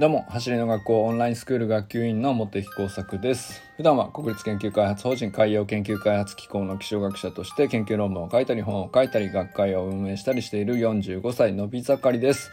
[0.00, 3.62] どうも、走りの学校オンラインスクール学級委員の茂木耕作です。
[3.76, 12.50] 普段は国立研究開発法人海洋研究開発機構の気象学者として研究論文を書いたり本を書いたり学会を運営したりしている45歳のび盛りです。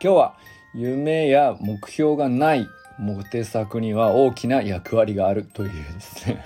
[0.00, 0.36] 今日は
[0.74, 6.44] 夢や目標がないモテ作には大きな役割があるというですね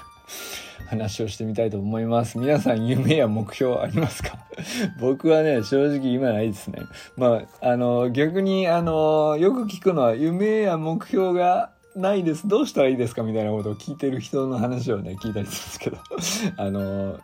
[0.87, 2.39] 話をしてみたいと思います。
[2.39, 4.39] 皆さん夢や目標ありますか？
[5.01, 6.81] 僕はね、正直今ないですね。
[7.17, 12.47] まあ、あの、逆に、あの、よく聞くのは夢や目標がないです。
[12.49, 13.23] どうしたらいいですか？
[13.23, 15.99] みたいなことを聞いてる人の話をね、聞いたりするんですけど、
[16.63, 17.19] あの、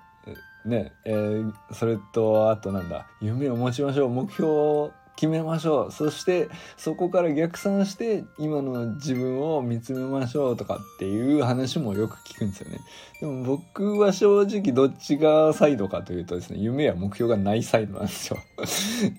[0.64, 4.08] ね、えー、それと、あとなんだ、夢を持ちましょう。
[4.08, 5.92] 目標決めましょう。
[5.92, 12.80] そしてそこから逆算して今の自分を見つめましょうとかっていう話もよく聞くんですよね。
[13.20, 18.38] でも僕は正直どっちがサイドかというとですね夢や目標がないサイドなんですよ。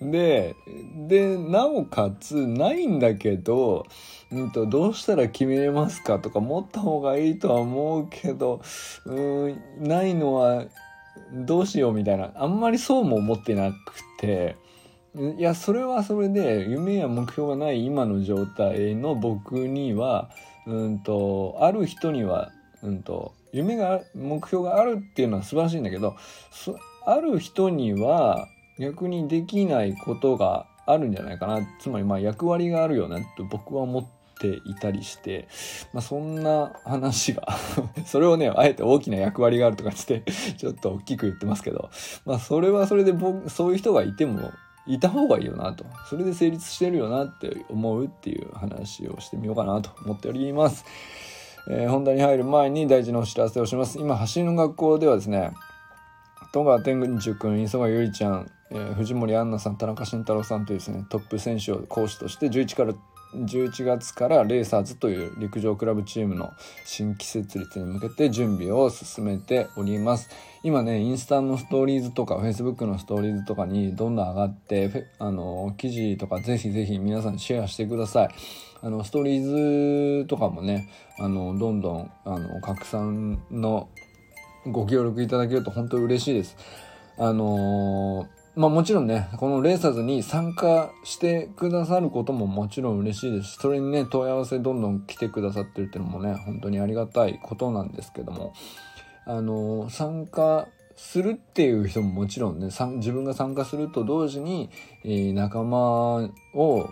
[0.00, 0.54] で
[1.08, 3.84] でなおかつないんだけど
[4.30, 8.60] うんと、どうしたら決めれますかとか持った方がいいとは思うけど、
[9.06, 10.66] うん、ないのは
[11.32, 13.76] どうしようみたいな、あんまりそうも思ってなく
[14.18, 14.56] て、
[15.18, 20.30] いやそれはそれで夢や目標がない今の状態の僕には
[20.64, 22.52] うんとある人には
[22.82, 26.16] うんと夢が目標があるっていうのは素晴らしいんだけど
[27.04, 28.46] ある人には
[28.78, 31.66] 逆にできないことがあるんじゃないかな。
[31.80, 34.06] つまりまあ役割があるよねと僕は思っ
[34.40, 35.48] ていたりして、
[35.92, 37.48] まあ、そんな話が
[38.06, 40.22] それをねあえて大きな役割があるとかって
[40.56, 41.90] ちょっと大きく言ってますけど、
[42.24, 44.52] まあ、それはそれで僕そういう人がいても
[44.88, 45.84] いた方がいいよなと。
[46.08, 50.84] それで成立してるよなって思うっていう話をしてみようかなと思っております、
[51.70, 53.98] えー、本題に入る前に大事なお知らせをします。
[53.98, 55.52] 今走りの学校ではですね
[56.52, 62.94] 戸川天狗君磯川ゆりちゃん、えー、藤森杏奈さん田中慎太郎さんというですねトップ選手を講師として11から
[63.34, 66.52] 11月からレーサーズという陸上クラブチームの
[66.84, 70.30] 新規設立に向けて準備を進めております。
[70.62, 78.28] 今ね、インスタのストーリーズとか、フェイスブックのストーリーズとかにどんどん上がって、あの、記事とかぜひぜひ皆さんシェアしてください。
[78.80, 83.88] あの、ストーリーズとかもね、あの、どんどん、あの、拡散の
[84.66, 86.56] ご協力いただけると本当に嬉しいです。
[87.18, 98.52] あのーまあもちろんね、このレーサーズに参加してくださることももちろん嬉しいですし、それにね、問い合わせどんどん来てくださってるっていうのもね、本当にありがたいことなんですけども、
[99.26, 104.70] あの、参加するっていう人ももちろんね、自分が参加すると同時に、
[105.04, 106.90] えー、仲間を、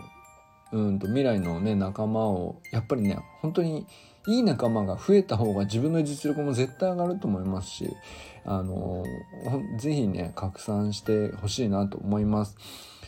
[0.70, 3.88] うんと未来のね、仲間を、やっぱりね、本当に
[4.26, 7.96] いい仲間が増えた方が自分の実力も絶対上がると思いますし、
[8.44, 12.56] あのー、ぜひね、拡散してほしいなと思います。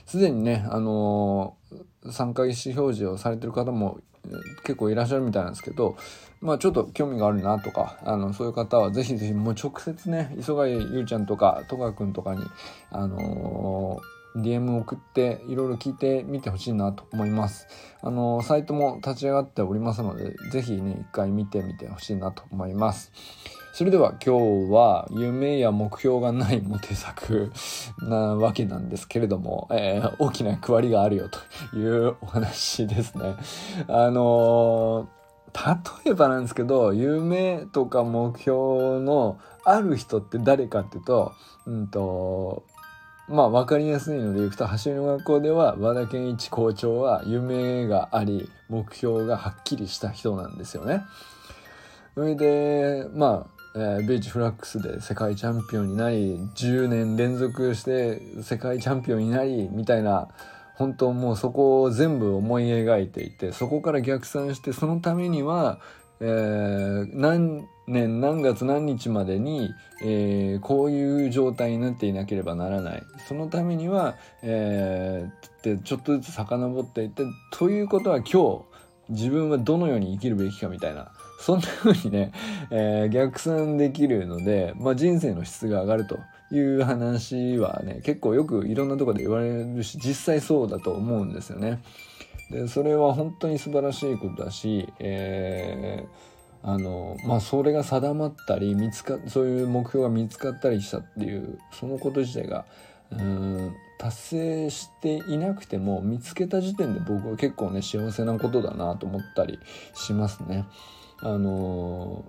[0.07, 4.01] すでにね、あのー、参加意思表示をされてる方も
[4.65, 5.97] 結構いらっしゃるみたいなんですけど、
[6.41, 12.43] まあちょっと興味があるなとか、あの、そういう方はぜひぜひもう直接ね、磯貝ゆうちゃんとか戸川くんとかに、
[12.91, 17.67] あのー DM 送っていろいろ聞いてみてほしいなと思います。
[18.03, 23.13] あの、サイトも立ち上がっておりますので、ぜひね、一回見てみてほしいなと思います。
[23.73, 27.53] それでは今日は夢や目標がないモテ作
[28.03, 33.37] なわけなんですけれども、えー、大きな役割があるよというお話ですね。
[33.87, 41.33] あのー、例えばなんですけど、夢とか目標のある人って誰かっていうと、
[41.67, 42.65] うんと、
[43.29, 51.05] まあ分かりやすいので言うと走りの学校では和田健一校長は夢があり目標がはっきりした人なんですよね。
[52.15, 60.29] それでまあえー、ベージフラックスで世界チャンピオンになり10年連続して世界チャンピオンになりみたいな
[60.75, 65.81] 本当もうそこを全部思い描いていてそこから逆算してそのためには、
[66.21, 69.71] えー、何年何月何日までに、
[70.03, 73.03] えー、こういう状態になっていなければならない。
[73.27, 78.65] そのためには、えー、ってちょっとずつ遡っていってということは今日
[79.09, 81.13] 自分はどのように生きるべきかみたいな。
[81.41, 82.33] そんな風にね、
[82.71, 86.19] えー、逆算できるので、まあ、人生の質が上がると。
[86.51, 91.83] いう話はね、結構よくいろんなとこで言われるし、実際そうだと思うんですよね。
[92.51, 102.65] で、それは本当に素晴らしいことだし、えー、あの、まあ、それが定まったり、見つか、そういう目標が見つかったりしたっていう、そのこと自体が、
[103.11, 109.59] うん達成していなくても見つけた時点で僕は結構ね幸せなことだなと思ったり
[109.95, 110.67] しますね。
[111.21, 112.25] あの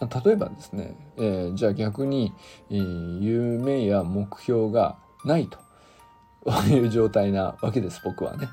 [0.00, 2.32] 例えばですね、えー、じゃあ逆に、
[2.70, 5.58] えー、夢や目標がないと
[6.70, 8.48] いう状態なわけです僕はね、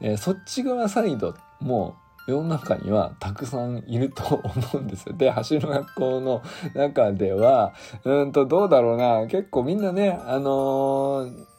[0.00, 1.94] えー、そっち側サイドも
[2.28, 5.14] 世の中にはたくさんいると思うんですよ。
[5.16, 6.42] で、走る学校の
[6.74, 7.72] 中では、
[8.04, 11.58] うんと、どうだろうな、結構みんなね、あのー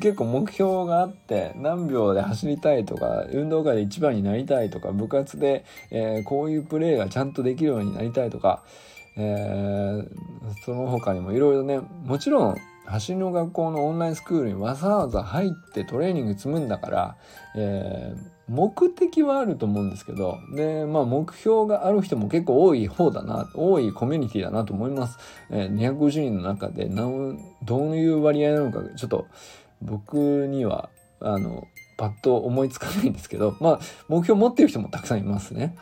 [0.00, 8.62] 結構目標があって何秒で走りたいとか運動会で一番になりたいとか部活で、えー、こういうプレーがちゃんとできるようになりたいとか、
[9.16, 10.08] えー、
[10.64, 12.56] その他にもいろいろねもちろん
[12.86, 17.16] 走りの学校のオンラインスクールにわざわざ入ってトレーニング積むんだから、
[17.56, 25.18] えー、目的はあると思うんですけど、で、まあ目標がある人も結構多い方だな、多いコミュニティだなと思います。
[25.50, 29.26] えー、250人の中で何、どういう割合なのか、ちょっと
[29.82, 30.90] 僕には、
[31.20, 31.66] あの、
[31.96, 35.76] パッと思いつかないんですけど、まあ目標持ってる人もたくさんいますね。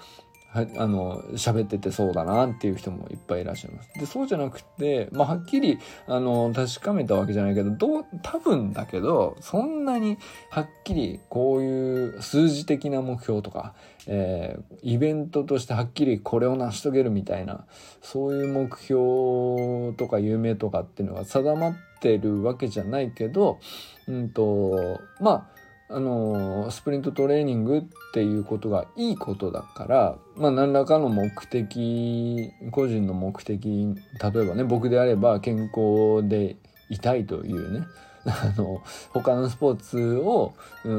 [0.55, 3.93] はあの喋っててそうだなっていう人もいっぱいいらっしゃいます。
[3.99, 10.17] でそうじゃなくて、まあ、はっきりあの確かめたわけじゃないけどどう多分だけどそんなに
[10.51, 13.75] はっきりこういう数字的な目標とか、
[14.07, 17.67] えー、イベントとしてはっきりこれを成し遂げるみたいな
[18.01, 23.59] そういう目標とか夢とかっていうのが定まってるわけじゃないけど、
[24.07, 25.54] うんとまあ
[25.95, 27.83] あのスプリントトレーニングっ
[28.13, 36.57] ていうことがいいことだから、まあ、何らかの目的個人の目的例えばね僕であれば健康で
[36.91, 37.87] いたいというね
[38.27, 40.55] あの他のスポーツを
[40.85, 40.93] う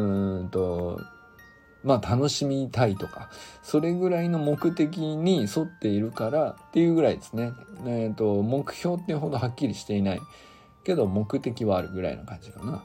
[0.43, 1.01] んと
[1.83, 3.29] まあ楽しみたいとか
[3.63, 7.51] それぐらいの目的に沿っているからっていうぐらいですね、
[7.85, 10.21] えーと、目標っていうほどはっきりしていない
[10.85, 12.81] けど目的はあるぐらいな感じかな。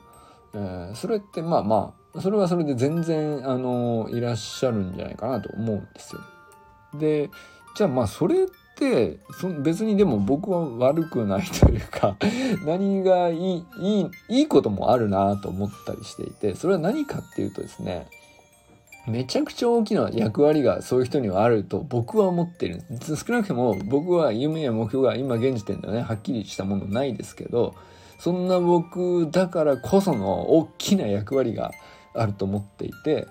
[0.52, 6.20] えー、それってまあまそれはそれで全然あのいらっしゃるんじゃないかなと思うんですよ。
[6.94, 7.30] で
[7.76, 8.46] じゃあまあそれっ
[8.76, 9.18] て
[9.62, 12.16] 別にでも僕は悪くないというか
[12.66, 18.08] 何がいいいいいいこともあるなと思ったりしていてそれは何かっていうとですね
[19.06, 27.74] めちゃくちゃ大きな役割がそういう人にはあると僕は思っている少なくとも僕は夢や目標が今現時点ではねはっきりしたものないですけど
[28.18, 31.72] そんな僕だからこその大きな役割が
[32.14, 33.26] あると思っていて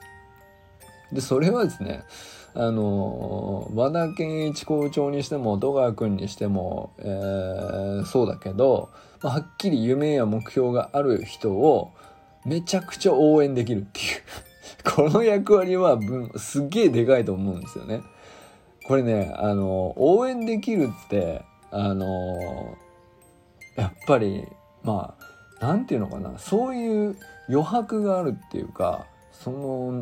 [1.11, 2.03] でそれはですね
[2.53, 8.89] あの和田健一校長にしても戸川君にしても、えー、そうだけど、
[9.21, 11.91] まあ、はっきり夢や目標がある人を
[12.45, 14.05] めちゃくちゃ応援できるっていう
[14.95, 15.99] この役割は
[16.37, 18.01] すっげえでかいと思うんですよね。
[18.85, 22.75] これねあの応援できるってあの
[23.75, 24.47] やっぱり
[24.83, 25.25] まあ
[25.59, 27.15] 何て言うのかなそういう
[27.49, 30.01] 余白があるっていうかその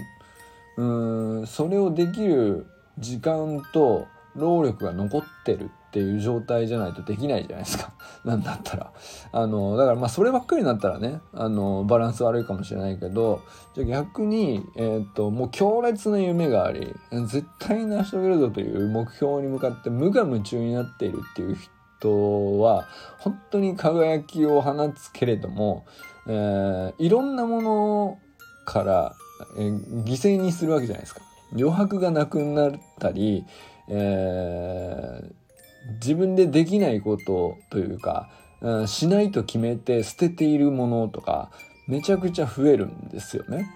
[0.77, 2.67] うんそれをできる
[2.99, 7.91] 時間と労力が残ってるっていう状態じゃないとできないじゃないですか。
[8.23, 8.91] なんだったら。
[9.31, 13.41] あの、だからまあそればっかりになったらね、あの、バランス悪いかもしれないけど、
[13.73, 21.57] じゃあ逆に、えっ、と、もう強烈な夢があり、絶対成し遂げるぞという目標に向かって無我夢中になっているっていう
[21.99, 22.85] 人は
[23.17, 25.85] 本当に輝きを放つけれども、
[26.27, 28.19] えー、いろんなもの
[28.65, 29.15] から、
[29.57, 31.21] えー、犠牲にするわけじゃないですか。
[31.53, 33.45] 余白がなくなったり、
[33.89, 38.29] えー、自分でできないことというか、
[38.61, 41.51] うん、しないと決めて捨てているものとか
[41.87, 43.69] めちゃくちゃ増えるんですよね。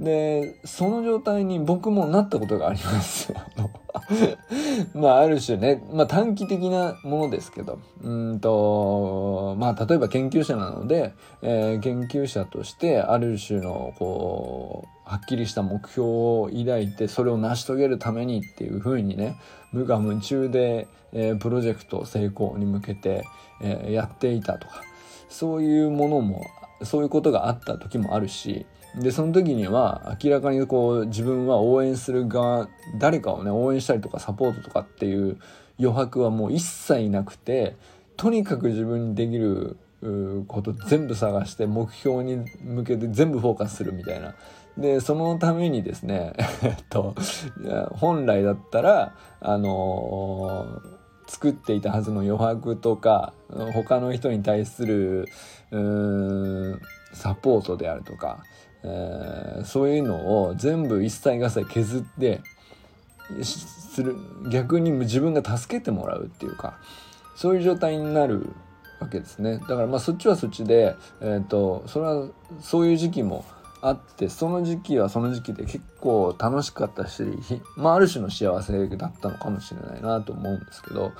[0.00, 3.34] で、その状態に僕もなったことがあります。
[4.94, 19.36] まあ、ある種ね、まあ短期的なものですけど、うんと、まあ例えば研究者なので、えー、研究者としてある種の、こう、はっきりした目標を抱いて、それを成し遂げるためにっていうふうにね、
[19.70, 23.24] 無我夢中で、えー、プロジェクト成功に向けて、
[23.60, 24.82] えー、やっていたとか、
[25.28, 26.46] そういうものも、
[26.84, 28.64] そういうことがあった時もあるし、
[28.96, 32.68] でその時には明らかにこう自分は応援する側
[32.98, 35.38] 誰かをね応援したりとかサポートとかっていう
[35.78, 37.76] 余白はもう一切なくて
[38.16, 39.76] とにかく自分にできる
[40.48, 44.34] こと全部探して目標に向けて全部フォーカスするみたいな。
[44.78, 46.32] でそのためにですね
[46.62, 47.14] えっと
[47.92, 53.34] 本来だったらあのー、作っていたはずの余白とか
[53.74, 55.28] 他の人に対する
[57.12, 58.44] サポートであるとか
[58.82, 62.40] えー、そういうのを全部一切合切削って
[63.42, 64.16] する
[64.50, 66.78] 逆に自分が助けてもらうっていうか
[67.36, 68.50] そういう状態になる
[69.00, 69.58] わけですね。
[69.58, 72.28] だからまあそっちはそっちで、えーと、それは
[72.60, 73.46] そういう時期も
[73.80, 77.24] あってその時期はその時期で結構楽しかったし、
[77.76, 81.12] まあ、ある種の幸せだったのかもしれないなと思うんですけど、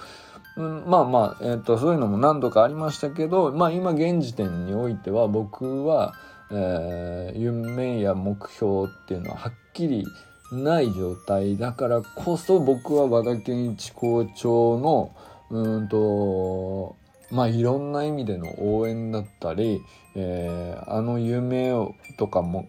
[0.58, 6.14] うん、まあまあ、えーとそういうのも何度かありましたけど、まあ、今現時点においては僕は
[6.52, 10.04] えー、夢や目標っていうのははっきり
[10.52, 15.14] ない状態だからこそ僕は和田健一校長の
[15.50, 16.96] うんと
[17.30, 19.80] まあいろんな意味での応援だったり、
[20.16, 22.68] えー、あの夢をとかも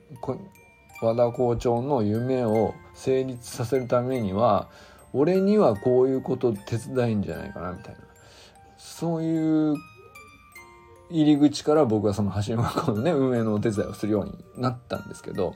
[1.01, 4.69] 和田校長の夢を成立させるためには
[5.13, 8.01] 俺にはこういうこと手伝いんじゃないかなみたいな。
[8.77, 9.75] そういう
[11.11, 15.55] 入り口から僕はその橋山学校のね運営のお手伝いをするようになったんですけど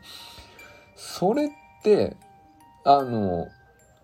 [0.96, 1.50] それっ
[1.84, 2.16] て
[2.84, 3.48] あの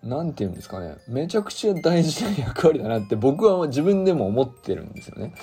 [0.02, 5.34] 何て言うんですかねめちゃくちゃ大事な役割だなって僕は自分でも思ってるんですよね。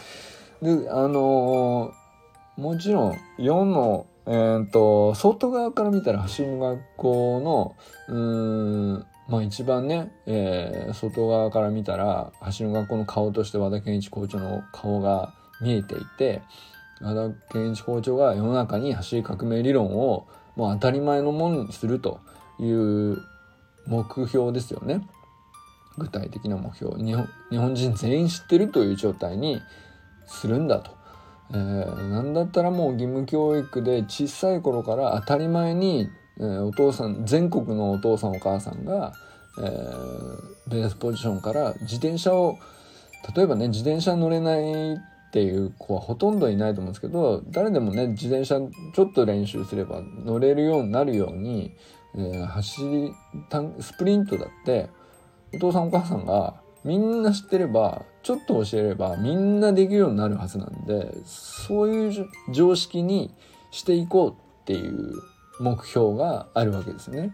[0.62, 1.94] であの
[2.58, 7.76] もちろん世のえー、っと外側から見たら橋の学校の
[8.10, 16.42] うーんまあ一番ね、えー、外側から見たら橋の学校の顔として和田健一校長の顔が見えていて
[17.02, 22.20] 和田健一校長が世の中に走り革命理論をもう当たり前のものにすると
[22.60, 23.18] いう
[23.88, 25.02] 目標ですよね
[25.98, 29.62] 具体的な目標日本日本人全員知ってるという状態に
[30.28, 30.92] するんだと。
[31.52, 39.14] えー、なんだったらもう義務教育で小さい頃から当たり前に、えー、お父さん全国のお父さんお母さんが、
[39.60, 42.60] えー、ベースポジションから自転車を
[43.36, 44.98] 例えばね自転車乗れない
[45.30, 48.60] っていう子はほとんどいないと思うんですけど誰でもね自転車
[48.94, 51.72] ちょっと練習すれば乗れるようになるように、
[52.16, 53.14] えー、走り
[53.80, 54.90] スプリントだって
[55.54, 63.32] お父さんお母さんがみんな知ってればちょっと教えればみんなできるようになるはずなんでそういう常識に
[63.70, 64.34] していこうっ
[64.66, 65.14] ていう
[65.60, 67.34] 目標があるわけですね。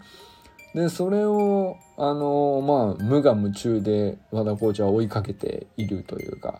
[0.74, 6.60] でそれをあのまあ無我夢中で和田コーチは追いかけているというか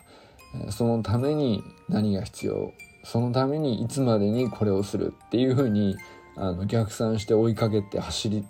[0.72, 2.74] そのために何が必要？
[3.04, 5.96] そのためにいつまでにこれをするっていうふうに
[6.36, 8.46] あの逆算して追いかけて走り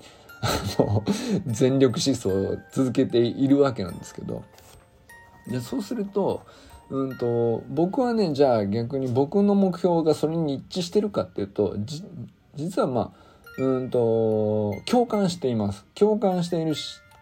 [1.45, 4.43] 全力疾走を続けているわけなんですけど。
[5.47, 6.41] でそうすると,、
[6.89, 11.77] うんと僕はねじゃあ逆に僕の目標がそれに一致してるかっていうと
[12.55, 13.13] 実はま
[13.59, 15.85] あうんと共感しています。
[15.93, 16.73] 共感している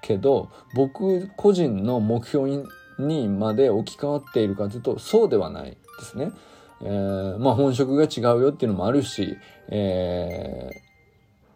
[0.02, 2.63] けど僕個人の目標に
[3.03, 6.31] にまで置き換わっているかというとそうではないですね。
[6.81, 9.38] えー、まあ本職が違うよっていうのもあるし、
[9.69, 10.69] え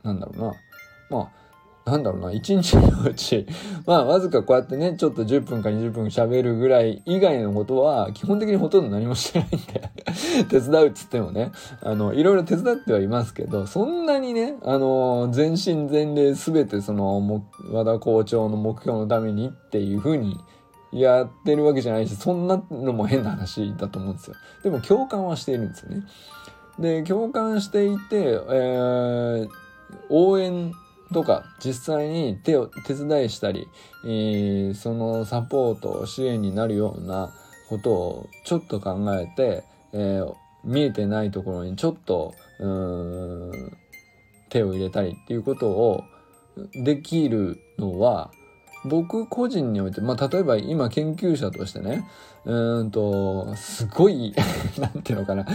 [0.04, 0.54] ー、なんだろうな。
[1.10, 1.32] まあ、
[1.88, 3.48] なんだろうな、一日のうち、
[3.88, 9.89] まあ、わずかこうやってね、ちょっと10分か20分喋るぐらい以外のことは、基本的にほとんど何もしてないんで
[10.50, 11.51] 手伝うっつってもね、
[11.82, 20.38] あの、いろいろ手伝ってはいますけど、そんなにね、あの、全身全霊すべてその、和田校長の目標のためにっていうふうに
[20.91, 24.36] やってるわけじゃないし、そんなのも変な話だと思うんですよ。
[24.63, 26.03] でも共感はしているんですよね。
[26.79, 29.50] で、共感していて、えー、
[30.10, 30.74] 応援
[31.13, 33.67] とか実際に手を手伝いしたり、
[34.06, 37.34] えー、そのサポート支援になるような
[37.70, 39.63] ことをちょっと考えて、
[39.94, 42.34] えー、見えてないところにちょっと
[44.50, 46.03] 手を入れたりっていうことを
[46.84, 48.32] できるのは
[48.88, 52.08] 僕個人において、まあ、例えば今研究者としてね、
[52.46, 54.34] うんと、すごい
[54.79, 55.46] なんていうのかな、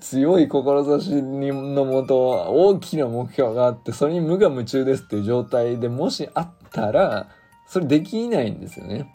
[0.00, 7.28] 強い志のもと大きな目標があって、それに無我夢中ですっていう状態でもしあったら、
[7.66, 9.12] それできないんですよね。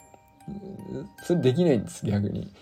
[1.24, 2.52] それできないんです、逆に。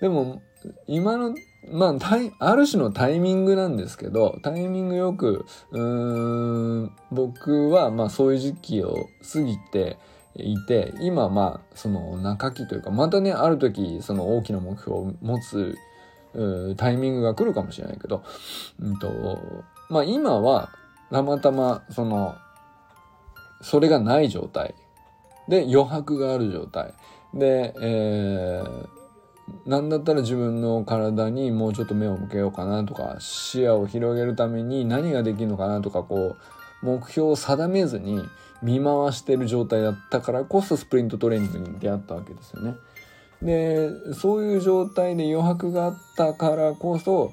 [0.00, 0.42] でも、
[0.86, 1.34] 今の、
[1.72, 9.98] まあ、ある種のタイミングなんですけど、タイミングよく、うん、僕は、まあ、そういう時期を過ぎて、
[10.34, 15.76] いて今まあその中期というかまたねある時その大きな目標を持つ
[16.76, 18.22] タイミングが来るかもしれないけど、
[18.78, 20.70] うんとまあ、今は
[21.10, 22.36] たまたまその
[23.60, 24.74] それがない状態。
[25.48, 26.94] で余白がある状態。
[27.34, 28.88] で、えー、
[29.68, 36.36] なんだったら自分の体にもうちょっと目を向けようかなとか視野を広げるために何ができるのかなとかこう
[36.82, 38.20] 目標を定めずに
[38.62, 42.74] 見回してる状態だったからこそスプリントトレーニングに出会ったわけですよね。
[43.42, 47.32] でそういう状態で余白があったからこそ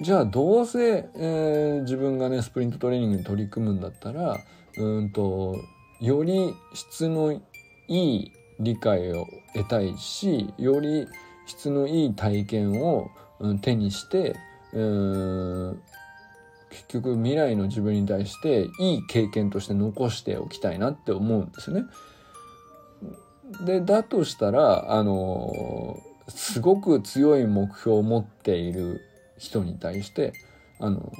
[0.00, 4.38] じゃあどうせ、えー、自分がねスプリントトレーニングに取り組むんだったら
[4.76, 5.56] うんと
[6.00, 7.40] より質のい
[7.88, 11.08] い理解を得たいしより
[11.46, 13.10] 質のいい体験を、
[13.62, 14.36] 手にして
[16.78, 21.86] 結局未来の自分に対していい経験として残しておきたいなって思うんですよね。
[23.64, 29.00] でだとしたらあのすごく強い目標を持っている
[29.38, 30.34] 人に対して
[30.78, 31.10] あの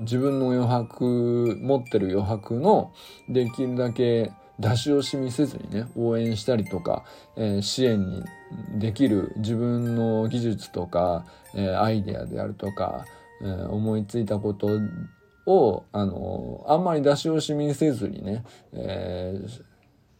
[0.00, 2.92] 自分の余白持ってる余白の
[3.28, 7.04] できるだけ出し惜しみせずにね応援したりとか、
[7.36, 8.22] えー、支援に
[8.78, 11.24] できる自分の技術とか、
[11.54, 13.06] えー、アイデアであるとか、
[13.42, 14.68] えー、思いついたこと
[15.46, 19.62] をあのあんまり出し惜しみせずにね、えー、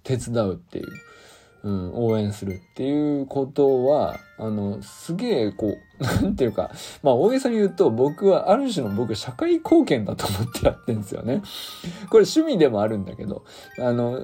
[0.02, 0.86] 手伝うっていう、
[1.62, 6.70] うん、応援するっていうことはあのすげえこう なんていうか
[7.02, 11.42] まあ大げさに言うと僕はある種の僕社会貢献だと思ってやってんですよね。
[12.08, 13.44] これ趣味でもあるんだけど
[13.78, 14.20] あの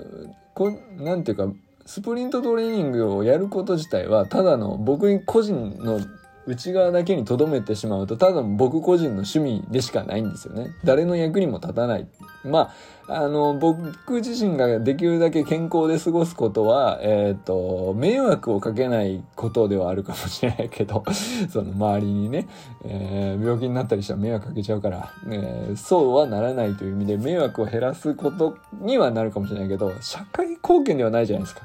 [0.55, 1.53] こなんていうか
[1.87, 6.01] スプリントトレーニングをやること自体はただの僕個人の
[6.47, 10.75] 内側だけに留めてしまうとただ僕個人の趣味でしかないんですよね。
[10.85, 12.07] 誰の役にも立たない。
[12.45, 12.73] ま
[13.09, 21.05] あ、あの、僕自身ができるだけ健康で過ごすことは、えっ、ー、と、迷惑をかけないことではあるかもしれないけど、
[21.51, 22.49] その周りにね、
[22.85, 31.63] えー、病気になったりしたら迷惑かけちゃうから、えー、そうはならないという意味で迷惑を減らすことにはなるかもしれないけど、社会貢献ではないじゃないですか。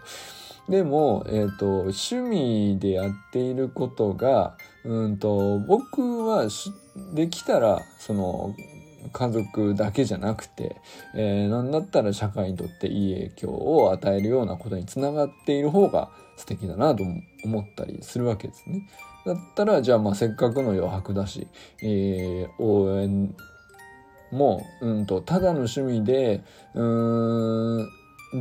[0.70, 6.48] でも、えっ、ー、と、趣味でやっていることが、うんと、僕は
[7.14, 8.56] できたら、その、
[9.14, 10.76] 家族だけじゃなくて、
[11.16, 17.04] えー、なんだったら社会にとっていい影響を与えるようなことにつながっている方が素敵だなと
[17.44, 18.88] 思ったりするわけですね。
[19.26, 21.48] だったら、じゃあまあせっかくの余白だし、
[21.84, 23.36] えー、応援
[24.32, 26.84] も、うんと、ただの趣味で、う
[27.84, 27.90] ん、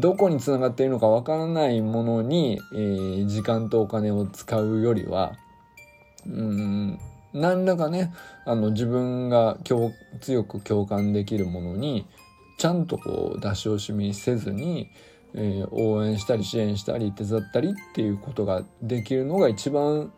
[0.00, 5.34] どこにつながっているのかわからないものに、えー、時間とお金を使うよりは、
[6.26, 7.00] うん
[7.32, 8.12] 何らかね
[8.44, 9.56] あの自分が
[10.20, 12.06] 強く共感できるものに
[12.58, 14.90] ちゃんとこう出し惜しみせずに、
[15.34, 20.12] えー、応援したり支援したり手伝ったりっていうことができるのが一番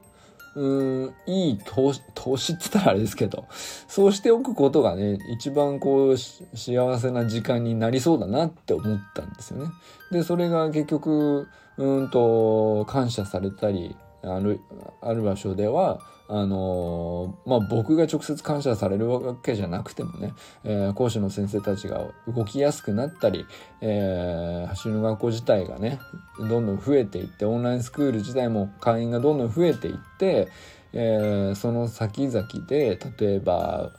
[0.55, 3.47] うんいい投資投資って言ったらあれですけど
[3.89, 9.71] そうしておくことがね一番こう幸せな時間になりそうだなって思ったんですよね。
[10.11, 14.61] でそれが結局うんと感謝されたりある
[15.01, 20.33] ある場所ではあのー、まあ僕が直接感謝されるわけじゃなくてもね、
[20.65, 23.45] えー、講師の先生たちが動きやすくなったり、
[23.81, 25.99] えー、走りの学校自体がね
[26.39, 30.49] どんどん増えていってオンラインスクール自体も会員がどんどん増えていって、
[30.93, 33.93] えー、その先々で例えば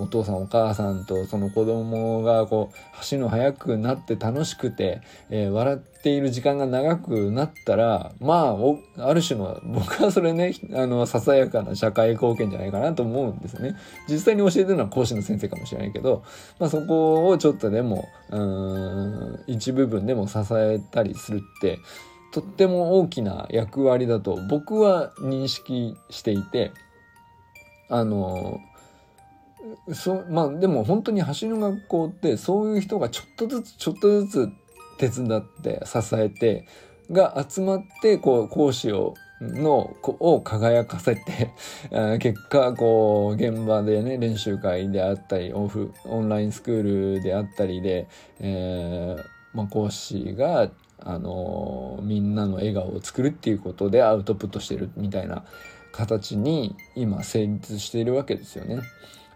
[0.00, 8.56] お父さんお母さんとその子供がこう走るの速くなって楽しくて、えー、笑っている時間が長くなったらま
[8.98, 13.76] あある種の僕はそれねあのささやかな社会貢献じゃないかなと思うんですね。
[14.08, 16.24] 実際に教えてるのは講師の先生かもしれないけど、
[16.58, 21.78] まあ、そこをちょっとでもうん一部分でも支えたりするって
[22.32, 26.72] とっても大きな役割だと僕は認識していて
[27.88, 28.60] あの
[29.92, 34.52] そまあでも本当に走りの学校ってそういう人がちょっとずつちょっとずつ
[34.98, 36.66] 手伝って支えて
[37.10, 41.52] が集まってこう講師をのを輝かせて
[42.18, 48.08] 結果こう現場でね練習会であったりオフオンラインスクールであったりで、
[48.40, 55.44] えーまあ、講師があのみんなの笑顔を作るっていうことでアウトプットしてるみたいな
[55.92, 58.80] 形に今成立しているわけですよね。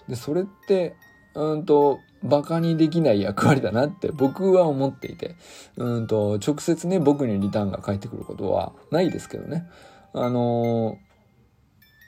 [0.08, 0.94] でそれって
[1.34, 5.36] うんとバカにできない役割だなって僕は思っていて
[5.76, 9.66] うんと直接ね僕にリターンが返ってくることはないですけどね。
[10.14, 10.98] あの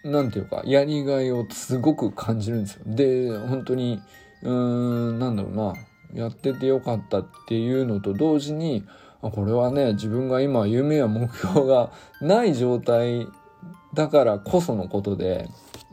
[0.04, 2.82] 何て言うかやりがいをすごく感じるんですよ。
[2.86, 4.00] で本当に
[4.42, 5.74] うーんなんだろうな
[6.12, 8.84] やっててよかったっていうのと同時に
[9.20, 13.26] これはね自分が今夢や目標がない状態
[13.94, 15.48] だからこそのことで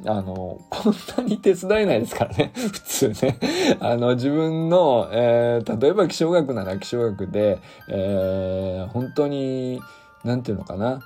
[0.06, 2.52] あの、こんなに手伝えないですからね。
[2.56, 3.38] 普通ね。
[3.80, 9.82] あの、自分の、えー、例えば気象学なら気象学で、えー、本当に、
[10.24, 11.02] なんていうのかな。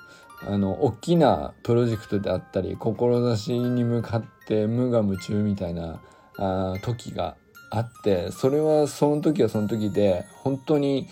[0.47, 5.99] あの、大きなプロジェクトであったり、志に向かって無我夢中みたいな、
[6.37, 7.35] あ時が
[7.71, 11.07] あって、それはその時はその時で、本当に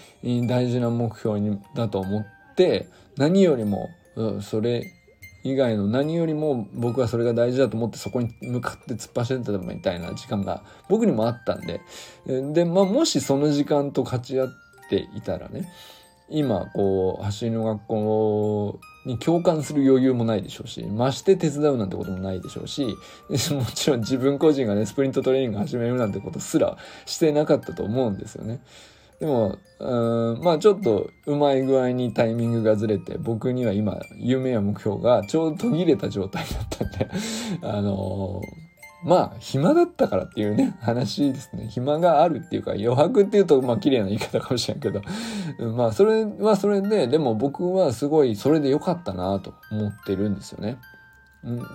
[0.48, 3.89] 大事な目標にだと思って、何よりも、
[4.41, 4.86] それ
[5.43, 11.82] 以外の何よりも僕はそれが大事だと思ってそこに向かって突っ走ってたみたいな時間が僕にもあったんで
[12.25, 14.49] で、まあ、もしその時間と勝ち合っ
[14.89, 15.69] ていたらね
[16.29, 22.95] 今こう走りの学校に共感する余裕もないでしょうしまして手伝うなんてこともないでしょうし
[23.51, 28.62] もちろん自分個人がねスプリントトレーニング始めるなんてことすらしてなかったと思うんですよね。
[29.24, 37.10] でも、うん、まあちょっとうまい具合にタイミングがずれて、僕には今、夢や目標がちょうど途切れた状態だったんで
[37.64, 38.42] あの
[39.06, 41.68] まあ、暇だったからっていうね、話ですね。
[41.70, 45.02] 暇があるっていうか、余白っていうと、まあ、綺麗な言い方かもしれんけど、
[45.76, 50.78] まあ、それはそれで、でも僕はすごい、それで良かったなと思ってるんですよね。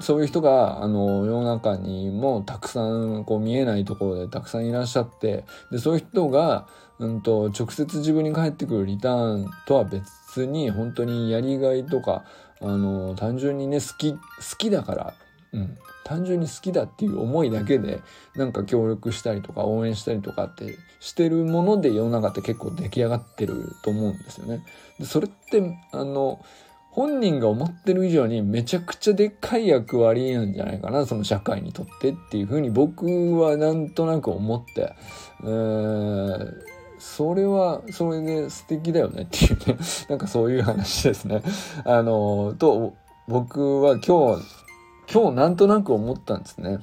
[0.00, 6.66] そういう人が、あの、世の中にもたくさん、こう、見えないところでたくさんいらっしゃって、で、そういう人が、
[6.98, 12.24] うんと、直接自分に返ってくるリターンとは別に、本当にやりがいとか、
[12.61, 14.18] あの、単純にね、好き、好
[14.57, 15.14] きだから、
[15.52, 18.00] うん、単純に好きだっていう思いだけで
[18.35, 24.64] なんか協力したりとか応援したりとかってしてるもので世の中って結構出来上がってると思うんですよね。
[24.98, 26.40] でそれってあの
[26.99, 34.95] 本人が思ってる以上にめちゃくちゃでっかい役割なんじゃないかなその社会にとってっていうふうに僕はなんとなく思って、
[35.45, 36.55] えー、
[36.99, 39.79] それはそれで素敵だよねっていうね
[40.11, 41.41] なんかそういう話ですね。
[41.85, 42.95] あのと
[43.29, 44.43] 僕は今日
[45.13, 46.81] 今日なんとなく思ったんですね。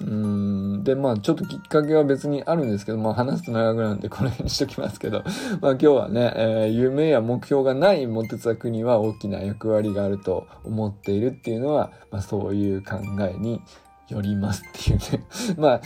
[0.00, 0.84] うん。
[0.84, 5.22] でまあちょっときっかけは別にあるんですけどまあ話すと長くなるんでこの辺にしときますけど
[5.60, 13.62] まあ今日はね、えー、夢や目標がないモテツァクには大きな役割があると思っているっていうのは、まあ、そういう考えに
[14.08, 15.24] よりますっていうね。
[15.56, 15.80] まあ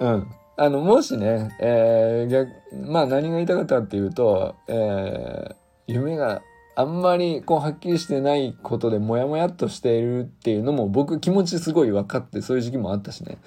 [0.00, 0.26] うん。
[0.56, 2.50] あのもしね、えー、逆
[2.86, 5.54] まあ何が言いたかったっていうと、えー、
[5.86, 6.42] 夢が
[6.76, 13.38] あんまりこうはっきりしてないことでモヤモヤっとしているっていうのも僕気持ちすごい分かってそういう時期もあったしね。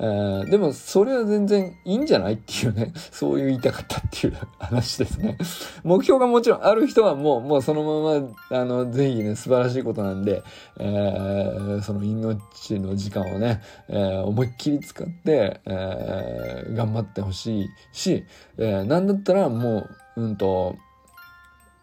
[0.00, 5.36] えー、でもそれは全然いいんじゃないっていうね、 そういう言いたかったっていう話ですね。
[5.82, 10.44] 目標がもちろんある人はもう、もうそのまま、あの、ぜひね、素晴らしいことなんで、
[10.78, 18.24] えー、その命の時間をね、えー、思いっきり使って、えー、頑張ってほしいし、
[18.56, 20.76] えー、なんだったらもう、うんと、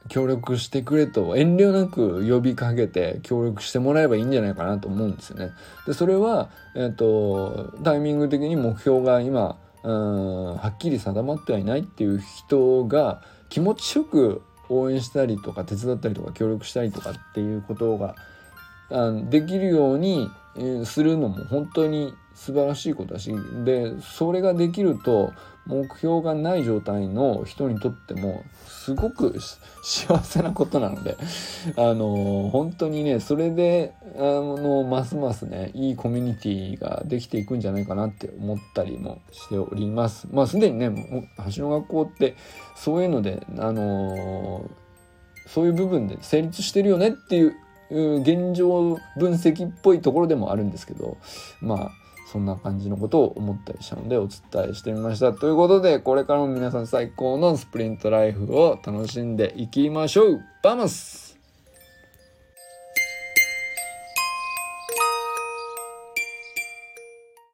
[0.07, 5.51] 協力してくれと遠慮なく呼びかけて協力してもらえばいいんじゃないかなと思うんですよね。
[5.87, 18.15] でそれは、えーと、タイミング的に目標が今うんはっきり定まってはいないっていう人が気持ちよく応援したりとか手伝ったりとか協力したりとかっていうことが
[18.89, 20.29] あできるように
[20.85, 25.33] するのも本当に素晴らしいことだしでそれができると
[25.65, 29.35] 目標がない状態の人にとってもすごく
[29.83, 31.17] 幸せなことなので
[31.75, 40.27] あの本当にねそれであのますますねいいコミュニティができていくんじゃないかなって思ったりもしております。
[40.31, 40.91] まあすでにね
[41.55, 42.35] 橋の学校って
[42.75, 44.69] そういうのであの
[45.47, 47.55] そういう部分で成立してるよねっていう
[48.21, 51.17] 現状分析っぽいところでもあるんですけど
[51.61, 52.04] まあ
[52.35, 55.31] そんな感じのことを思ったりしたのでお伝えしてみました。
[55.31, 61.24] ということでこれからも皆さん最高のスプリントライフを楽しんでいきましょうバマス